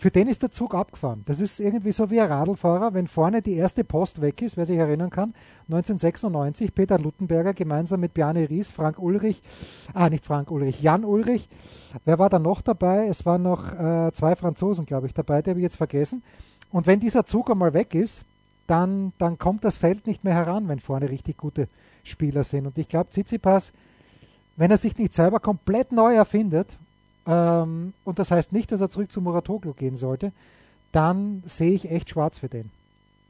[0.00, 1.24] für den ist der Zug abgefahren.
[1.26, 4.64] Das ist irgendwie so wie ein Radlfahrer, wenn vorne die erste Post weg ist, wer
[4.64, 5.34] sich erinnern kann,
[5.68, 9.42] 1996, Peter Luttenberger gemeinsam mit Bjarne Ries, Frank Ulrich,
[9.92, 11.50] ah, nicht Frank Ulrich, Jan Ulrich.
[12.06, 13.08] Wer war da noch dabei?
[13.08, 16.22] Es waren noch äh, zwei Franzosen, glaube ich, dabei, die habe ich jetzt vergessen.
[16.72, 18.22] Und wenn dieser Zug einmal weg ist,
[18.68, 21.68] dann, dann kommt das Feld nicht mehr heran, wenn vorne richtig gute
[22.04, 22.66] Spieler sind.
[22.66, 23.72] Und ich glaube, Tsitsipas,
[24.56, 26.78] wenn er sich nicht selber komplett neu erfindet,
[27.26, 30.32] ähm, und das heißt nicht, dass er zurück zu Muratoglu gehen sollte,
[30.92, 32.70] dann sehe ich echt schwarz für den.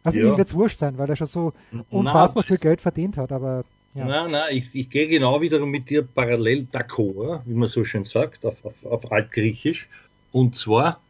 [0.02, 0.28] Also Ja.
[0.28, 1.52] ihm wird es wurscht sein, weil er schon so
[1.90, 4.06] unfassbar viel Geld verdient hat, aber ja.
[4.06, 8.04] Nein, nein, ich, ich gehe genau wiederum mit dir parallel d'accord, wie man so schön
[8.04, 9.88] sagt, auf, auf, auf Altgriechisch.
[10.30, 11.00] Und zwar,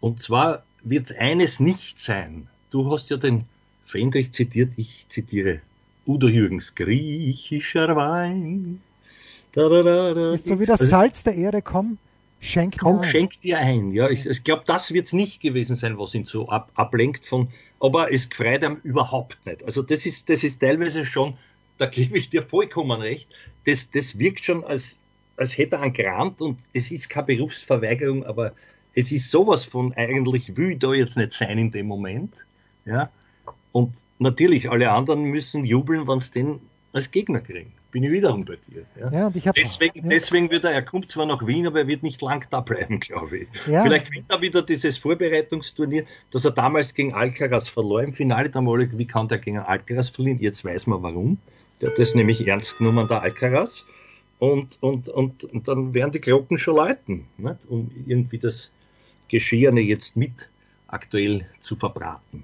[0.00, 2.46] und zwar wird es eines nicht sein.
[2.70, 3.44] Du hast ja den
[3.86, 5.60] Fendrich zitiert, ich zitiere
[6.06, 8.80] Udo Jürgens, griechischer Wein.
[9.52, 10.32] Da, da, da, da.
[10.34, 11.98] Ist so wie das Also, Salz der Erde, komm,
[12.42, 13.04] schenk Komm, ein.
[13.04, 13.92] schenk dir ein.
[13.92, 17.24] Ja, ich, ich glaube, das wird es nicht gewesen sein, was ihn so ab, ablenkt
[17.24, 17.48] von,
[17.80, 19.64] aber es gefreut ihm überhaupt nicht.
[19.64, 21.38] Also das ist, das ist teilweise schon,
[21.78, 23.28] da gebe ich dir vollkommen recht,
[23.64, 24.98] das, das wirkt schon als,
[25.36, 28.52] als hätte er einen Grant und es ist keine Berufsverweigerung, aber
[28.94, 32.44] es ist sowas von eigentlich will ich da jetzt nicht sein in dem Moment.
[32.84, 33.10] Ja.
[33.70, 36.60] Und natürlich, alle anderen müssen jubeln, wenn sie den
[36.92, 37.72] als Gegner kriegen.
[37.92, 38.86] Bin ich wiederum bei dir.
[38.98, 39.12] Ja.
[39.12, 41.80] Ja, und ich habe Deswegen, ja, deswegen wird er, er kommt zwar nach Wien, aber
[41.80, 43.48] er wird nicht lang da bleiben, glaube ich.
[43.66, 43.82] Ja.
[43.82, 48.48] Vielleicht gewinnt er wieder dieses Vorbereitungsturnier, das er damals gegen Alcaraz verlor im Finale.
[48.48, 50.38] Da mal, wie kann der gegen Alcaraz verlieren?
[50.40, 51.38] Jetzt weiß man warum.
[51.82, 53.84] Der hat das nämlich ernst genommen, der Alcaraz.
[54.38, 57.58] Und, und, und, und dann werden die Glocken schon läuten, nicht?
[57.68, 58.70] um irgendwie das
[59.28, 60.48] Geschehene jetzt mit
[60.88, 62.42] aktuell zu verbraten.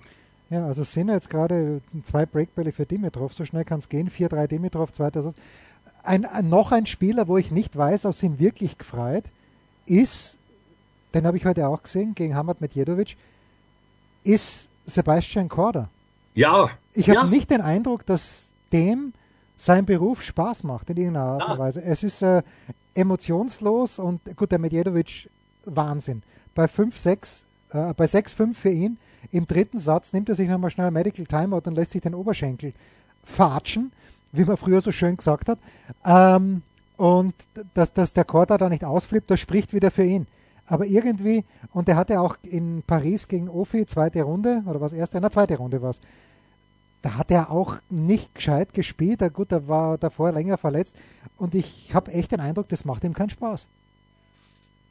[0.50, 4.10] Ja, also sind jetzt gerade zwei Breakbälle für Dimitrov, so schnell kann es gehen.
[4.10, 5.34] 4-3 Dimitrov, zweiter Satz.
[6.02, 9.24] Ein, ein, noch ein Spieler, wo ich nicht weiß, ob es ihn wirklich gefreut,
[9.84, 10.38] ist,
[11.14, 13.16] den habe ich heute auch gesehen, gegen Hamad Medjedovic,
[14.24, 15.90] ist Sebastian Korda.
[16.34, 17.26] Ja, Ich habe ja.
[17.26, 19.12] nicht den Eindruck, dass dem
[19.56, 21.58] sein Beruf Spaß macht in irgendeiner Art und.
[21.58, 21.82] Weise.
[21.82, 22.42] Es ist äh,
[22.94, 25.28] emotionslos und gut, der Medjedovic,
[25.64, 26.22] Wahnsinn.
[26.54, 28.98] Bei 5-6, äh, bei 6-5 für ihn,
[29.30, 32.72] im dritten Satz nimmt er sich nochmal schnell Medical Timeout und lässt sich den Oberschenkel
[33.22, 33.92] fatschen,
[34.32, 35.58] wie man früher so schön gesagt hat.
[36.04, 36.62] Ähm,
[36.96, 37.34] und
[37.74, 40.26] dass, dass der Korda da nicht ausflippt, das spricht wieder für ihn.
[40.66, 45.20] Aber irgendwie, und er hatte auch in Paris gegen Ofi, zweite Runde, oder was erste?
[45.20, 46.00] Na, zweite Runde war es
[47.02, 49.22] da hat er auch nicht gescheit gespielt.
[49.32, 50.96] Gut, er war davor länger verletzt
[51.36, 53.68] und ich habe echt den Eindruck, das macht ihm keinen Spaß.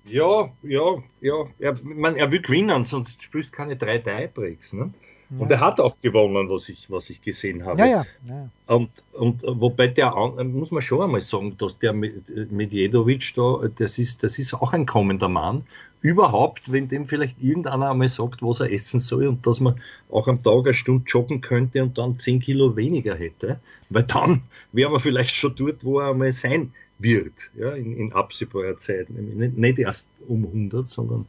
[0.07, 1.45] Ja, ja, ja.
[1.59, 4.73] Er, man, er will gewinnen, sonst spielst du keine drei Tiebreaks.
[4.73, 4.93] Ne?
[5.29, 5.39] Ja.
[5.39, 7.81] Und er hat auch gewonnen, was ich, was ich gesehen habe.
[7.81, 8.05] Ja, ja.
[8.29, 8.49] ja.
[8.67, 10.13] Und, und wobei der,
[10.45, 14.85] muss man schon einmal sagen, dass der Medjedovic da, das ist, das ist auch ein
[14.85, 15.65] kommender Mann.
[16.01, 20.27] Überhaupt, wenn dem vielleicht irgendeiner einmal sagt, was er essen soll und dass man auch
[20.27, 24.91] am Tag eine Stunde joggen könnte und dann 10 Kilo weniger hätte, weil dann wäre
[24.91, 29.09] man vielleicht schon dort, wo er einmal sein wird, ja, in, in absehbarer Zeit.
[29.09, 31.25] Nicht, nicht erst um 100, sondern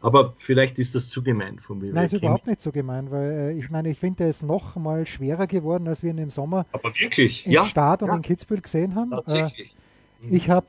[0.00, 1.92] aber vielleicht ist das zu gemein von mir.
[1.92, 4.76] Nein, ist überhaupt nicht so gemein, weil äh, ich meine, ich finde, er ist noch
[4.76, 7.46] mal schwerer geworden, als wir ihn im Sommer Aber wirklich?
[7.46, 8.16] im ja, Start und ja.
[8.16, 9.10] in Kitzbühel gesehen haben.
[9.10, 9.74] Tatsächlich.
[10.22, 10.66] Äh, ich habe,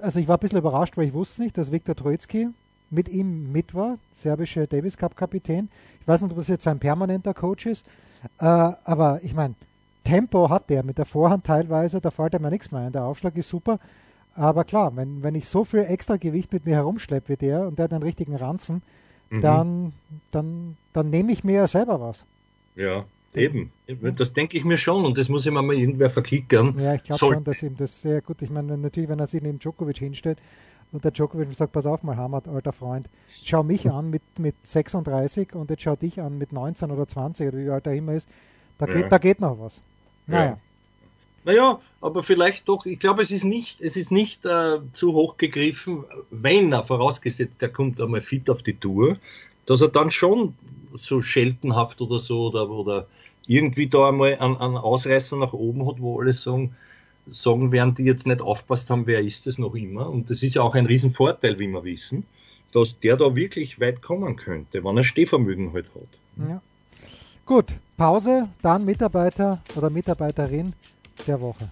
[0.00, 2.48] also ich war ein bisschen überrascht, weil ich wusste nicht, dass Viktor Troitsky
[2.90, 5.68] mit ihm mit war, serbische Davis Cup Kapitän.
[6.00, 7.86] Ich weiß nicht, ob das jetzt ein permanenter Coach ist,
[8.38, 9.54] äh, aber ich meine,
[10.06, 12.92] Tempo hat der mit der Vorhand teilweise, da fällt mir nichts mehr ein.
[12.92, 13.78] Der Aufschlag ist super.
[14.34, 17.78] Aber klar, wenn, wenn ich so viel extra Gewicht mit mir herumschleppe wie der und
[17.78, 18.82] der hat einen richtigen Ranzen,
[19.30, 19.40] mhm.
[19.40, 19.92] dann,
[20.30, 22.26] dann, dann nehme ich mir ja selber was.
[22.76, 23.72] Ja, eben.
[24.16, 26.78] Das denke ich mir schon und das muss ihm mal irgendwer verklickern.
[26.78, 29.42] Ja, ich glaube schon, dass ihm das sehr gut, ich meine, natürlich, wenn er sich
[29.42, 30.38] neben Djokovic hinstellt
[30.92, 33.08] und der Djokovic sagt, pass auf mal, Hamad, alter Freund,
[33.42, 37.48] schau mich an mit, mit 36 und jetzt schau dich an mit 19 oder 20
[37.48, 38.28] oder wie alt er immer ist,
[38.78, 39.08] da geht, ja.
[39.08, 39.80] da geht noch was.
[40.26, 40.44] Naja.
[40.44, 40.58] Ja.
[41.44, 45.36] Naja, aber vielleicht doch, ich glaube, es ist nicht, es ist nicht äh, zu hoch
[45.36, 49.16] gegriffen, wenn er, vorausgesetzt, er kommt einmal fit auf die Tour,
[49.64, 50.54] dass er dann schon
[50.94, 53.06] so scheltenhaft oder so oder, oder
[53.46, 56.74] irgendwie da einmal einen, einen Ausreißer nach oben hat, wo alle sagen,
[57.28, 60.10] sagen werden, die jetzt nicht aufpasst haben, wer ist es noch immer.
[60.10, 62.24] Und das ist ja auch ein Riesenvorteil, wie wir wissen,
[62.72, 66.48] dass der da wirklich weit kommen könnte, wenn er Stehvermögen halt hat.
[66.48, 66.62] Ja.
[67.46, 70.72] Gut, Pause, dann Mitarbeiter oder Mitarbeiterin
[71.28, 71.70] der Woche.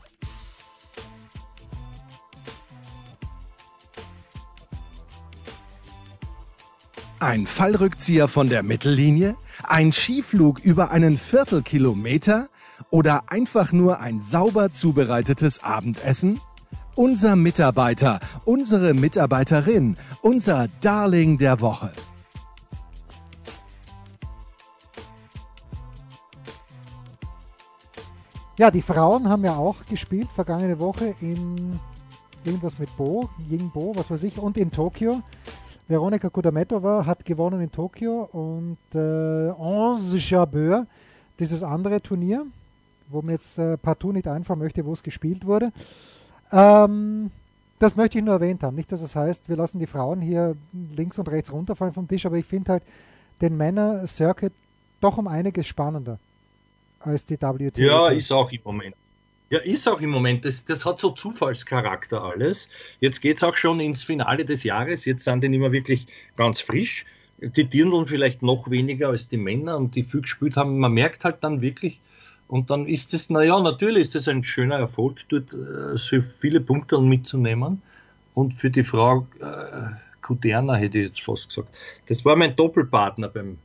[7.19, 9.35] Ein Fallrückzieher von der Mittellinie?
[9.65, 12.49] Ein Skiflug über einen Viertelkilometer?
[12.91, 16.41] Oder einfach nur ein sauber zubereitetes Abendessen?
[16.95, 21.91] Unser Mitarbeiter, unsere Mitarbeiterin, unser Darling der Woche.
[28.57, 31.81] Ja, die Frauen haben ja auch gespielt vergangene Woche in
[32.45, 35.23] irgendwas mit Bo, Yingbo, was weiß ich, und in Tokio.
[35.89, 40.87] Veronika Kudametova hat gewonnen in Tokio und äh, Onze Jabeur,
[41.41, 42.47] dieses andere Turnier,
[43.09, 45.73] wo mir jetzt äh, partout nicht einfallen möchte, wo es gespielt wurde.
[46.53, 47.33] Ähm,
[47.81, 48.77] das möchte ich nur erwähnt haben.
[48.77, 50.55] Nicht, dass es das heißt, wir lassen die Frauen hier
[50.95, 52.85] links und rechts runterfallen vom Tisch, aber ich finde halt
[53.41, 54.53] den Männer-Circuit
[55.01, 56.21] doch um einiges spannender
[57.07, 57.81] als die WTA.
[57.81, 58.95] Ja, ist auch im Moment.
[59.51, 60.45] Ja, ist auch im Moment.
[60.45, 62.69] Das, das hat so Zufallscharakter alles.
[63.01, 65.05] Jetzt geht's auch schon ins Finale des Jahres.
[65.05, 67.05] Jetzt sind die nicht mehr wirklich ganz frisch.
[67.39, 70.79] Die Dirndln vielleicht noch weniger als die Männer und die viel gespielt haben.
[70.79, 72.01] Man merkt halt dann wirklich,
[72.49, 76.61] und dann ist es, naja, natürlich ist es ein schöner Erfolg, dort äh, so viele
[76.61, 77.83] Punkte mitzunehmen.
[78.35, 79.91] Und für die Frau äh,
[80.21, 81.69] Kuderna hätte ich jetzt fast gesagt.
[82.07, 83.59] Das war mein Doppelpartner beim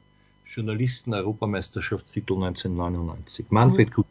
[0.60, 3.46] Journalisten-Europameisterschaftstitel 1999.
[3.50, 4.04] Manfred mhm.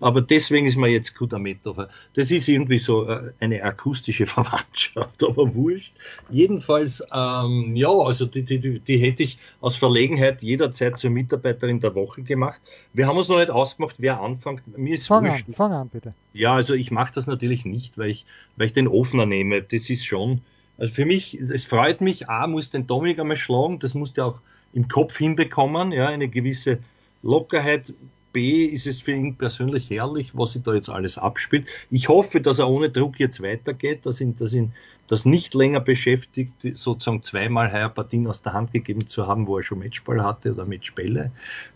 [0.00, 1.88] Aber deswegen ist man jetzt Kudametova.
[2.14, 5.94] Das ist irgendwie so äh, eine akustische Verwandtschaft, aber wurscht.
[6.30, 11.94] Jedenfalls, ähm, ja, also die, die, die hätte ich aus Verlegenheit jederzeit zur Mitarbeiterin der
[11.94, 12.60] Woche gemacht.
[12.92, 14.76] Wir haben uns noch nicht ausgemacht, wer anfängt.
[14.76, 15.48] Mir ist fang wurscht.
[15.48, 16.14] an, fang an, bitte.
[16.32, 19.62] Ja, also ich mache das natürlich nicht, weil ich, weil ich den Offner nehme.
[19.62, 20.40] Das ist schon,
[20.78, 24.26] also für mich, es freut mich, A, muss den Dominik einmal schlagen, das muss der
[24.26, 24.40] auch
[24.72, 26.78] im Kopf hinbekommen, ja, eine gewisse
[27.22, 27.92] Lockerheit.
[28.32, 31.66] B ist es für ihn persönlich herrlich, was sich da jetzt alles abspielt.
[31.90, 34.72] Ich hoffe, dass er ohne Druck jetzt weitergeht, dass ihn, dass ihn
[35.06, 39.58] das nicht länger beschäftigt, sozusagen zweimal heuer Partien aus der Hand gegeben zu haben, wo
[39.58, 41.30] er schon Matchball hatte oder Matchbälle.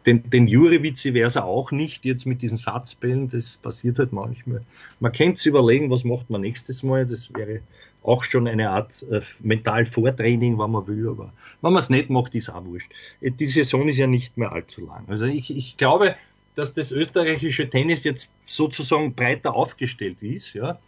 [0.06, 4.62] Den, den Juri vice versa auch nicht, jetzt mit diesen Satzbällen, das passiert halt manchmal.
[5.00, 7.61] Man könnte sich überlegen, was macht man nächstes Mal, das wäre
[8.07, 12.35] auch schon eine Art äh, Mental-Vortraining, wenn man will, aber wenn man es nicht macht,
[12.35, 12.90] ist auch wurscht.
[13.21, 15.05] Äh, die Saison ist ja nicht mehr allzu lang.
[15.09, 16.16] Also ich, ich glaube,
[16.55, 20.79] dass das österreichische Tennis jetzt sozusagen breiter aufgestellt ist, ja.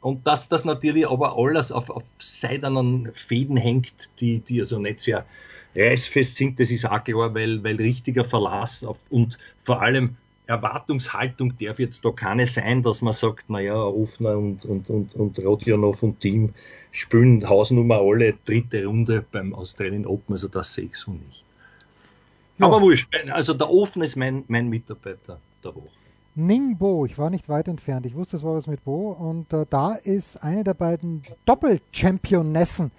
[0.00, 5.00] Und dass das natürlich aber alles auf, auf seidenen Fäden hängt, die, die also nicht
[5.00, 5.26] sehr
[5.74, 10.16] reißfest sind, das ist auch klar, weil, weil richtiger Verlass auf, und vor allem
[10.48, 15.38] Erwartungshaltung darf jetzt da keine sein, dass man sagt, naja, Ofner und, und, und, und
[15.38, 16.54] Rodionov und Team
[16.90, 21.44] spielen Hausnummer alle dritte Runde beim Australian Open, also das sehe ich so nicht.
[22.58, 22.66] Ja.
[22.66, 25.90] Aber wurscht, also der Ofen ist mein, mein Mitarbeiter der Woche.
[26.34, 28.06] Ningbo, ich war nicht weit entfernt.
[28.06, 29.10] Ich wusste, es war was mit Bo.
[29.10, 32.90] Und äh, da ist eine der beiden Doppel-Championessen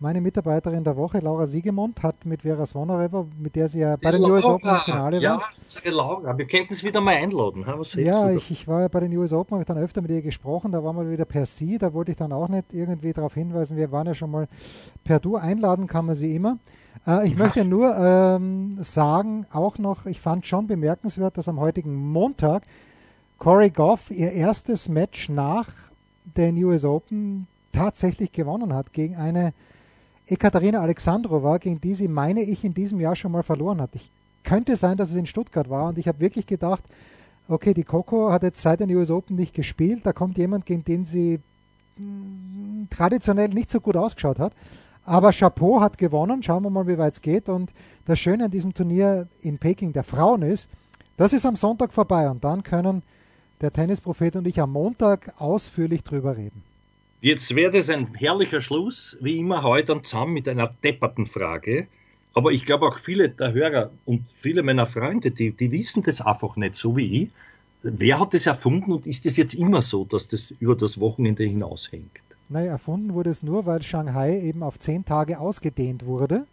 [0.00, 4.10] meine Mitarbeiterin der Woche, Laura Siegemund, hat mit Vera Svonareва, mit der sie ja bei
[4.10, 5.42] den US Open im Finale ja, war.
[5.84, 7.66] Ja, Laura, wir könnten es wieder mal einladen.
[7.96, 10.22] ja, ich, ich, war ja bei den US Open, habe ich dann öfter mit ihr
[10.22, 13.34] gesprochen, da waren wir wieder per Sie, da wollte ich dann auch nicht irgendwie darauf
[13.34, 14.48] hinweisen, wir waren ja schon mal
[15.04, 16.58] per Du, einladen kann man sie immer.
[17.06, 21.94] Äh, ich möchte nur ähm, sagen, auch noch, ich fand schon bemerkenswert, dass am heutigen
[21.94, 22.62] Montag
[23.36, 25.68] Corey Goff ihr erstes Match nach
[26.24, 29.52] den US Open tatsächlich gewonnen hat gegen eine
[30.30, 33.90] Ekaterina Alexandrova, gegen die sie, meine ich, in diesem Jahr schon mal verloren hat.
[33.94, 34.10] Ich
[34.44, 36.84] könnte sein, dass es in Stuttgart war und ich habe wirklich gedacht,
[37.48, 40.84] okay, die Coco hat jetzt seit den US Open nicht gespielt, da kommt jemand, gegen
[40.84, 41.40] den sie
[41.96, 44.52] hm, traditionell nicht so gut ausgeschaut hat.
[45.04, 47.48] Aber Chapeau hat gewonnen, schauen wir mal, wie weit es geht.
[47.48, 47.72] Und
[48.04, 50.68] das Schöne an diesem Turnier in Peking der Frauen ist,
[51.16, 53.02] das ist am Sonntag vorbei und dann können
[53.60, 56.62] der Tennisprophet und ich am Montag ausführlich drüber reden.
[57.22, 61.86] Jetzt wäre das ein herrlicher Schluss, wie immer heute dann zusammen mit einer depperten Frage.
[62.32, 66.22] Aber ich glaube auch viele der Hörer und viele meiner Freunde, die, die wissen das
[66.22, 67.28] einfach nicht so wie ich.
[67.82, 71.44] Wer hat das erfunden und ist es jetzt immer so, dass das über das Wochenende
[71.44, 72.10] hinaushängt?
[72.48, 76.46] Naja, erfunden wurde es nur, weil Shanghai eben auf zehn Tage ausgedehnt wurde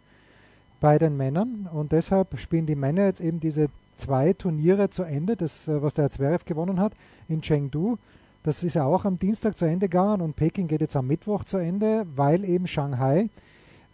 [0.80, 5.34] bei den Männern und deshalb spielen die Männer jetzt eben diese zwei Turniere zu Ende,
[5.34, 6.92] das, äh, was der Zverev gewonnen hat
[7.28, 7.98] in Chengdu
[8.42, 11.44] das ist ja auch am Dienstag zu Ende gegangen und Peking geht jetzt am Mittwoch
[11.44, 13.28] zu Ende, weil eben Shanghai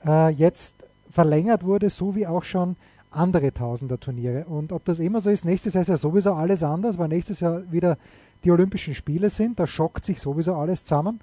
[0.06, 0.74] äh, jetzt
[1.10, 2.76] verlängert wurde, so wie auch schon
[3.10, 4.44] andere Tausender-Turniere.
[4.46, 7.40] Und ob das immer so ist, nächstes Jahr ist ja sowieso alles anders, weil nächstes
[7.40, 7.96] Jahr wieder
[8.42, 9.58] die Olympischen Spiele sind.
[9.58, 11.20] Da schockt sich sowieso alles zusammen.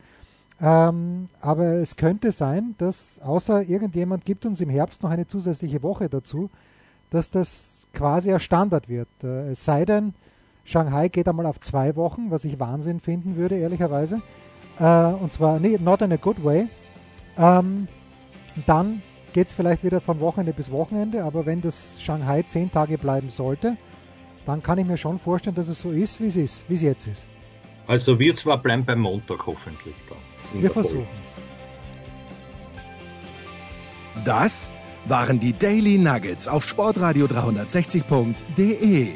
[0.61, 5.81] Ähm, aber es könnte sein, dass außer irgendjemand gibt uns im Herbst noch eine zusätzliche
[5.81, 6.49] Woche dazu,
[7.09, 9.09] dass das quasi ein Standard wird.
[9.23, 10.13] Äh, es sei denn,
[10.63, 14.21] Shanghai geht einmal auf zwei Wochen, was ich Wahnsinn finden würde, ehrlicherweise.
[14.79, 16.67] Äh, und zwar nee, not in a good way.
[17.37, 17.87] Ähm,
[18.65, 19.01] dann
[19.33, 23.29] geht es vielleicht wieder von Wochenende bis Wochenende, aber wenn das Shanghai zehn Tage bleiben
[23.29, 23.77] sollte,
[24.45, 26.81] dann kann ich mir schon vorstellen, dass es so ist, wie es ist, wie es
[26.81, 27.25] jetzt ist.
[27.87, 30.17] Also wir zwar bleiben beim Montag hoffentlich dann.
[30.61, 31.07] Wir versuchen
[34.15, 34.25] es.
[34.25, 34.71] Das
[35.05, 39.15] waren die Daily Nuggets auf Sportradio 360.de.